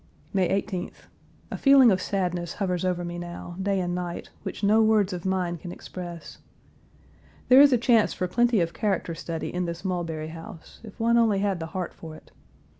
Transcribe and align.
May 0.33 0.49
18th. 0.49 1.03
A 1.51 1.59
feeling 1.59 1.91
of 1.91 2.01
sadness 2.01 2.53
hovers 2.53 2.83
over 2.83 3.05
me 3.05 3.19
now, 3.19 3.55
day 3.61 3.79
and 3.79 3.93
night, 3.93 4.31
which 4.41 4.63
no 4.63 4.81
words 4.81 5.13
of 5.13 5.27
mine 5.27 5.59
can 5.59 5.71
express. 5.71 6.39
There 7.49 7.61
is 7.61 7.71
a 7.71 7.77
chance 7.77 8.11
for 8.11 8.27
plenty 8.27 8.61
of 8.61 8.73
character 8.73 9.13
study 9.13 9.53
in. 9.53 9.65
this 9.65 9.85
Mulberry 9.85 10.29
house, 10.29 10.79
if 10.83 10.99
one 10.99 11.19
only 11.19 11.37
had 11.37 11.59
the 11.59 11.67
heart 11.77 11.93
for 11.93 12.15
it. 12.15 12.31